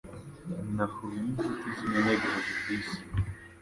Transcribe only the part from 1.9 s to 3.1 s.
ntegereje bisi.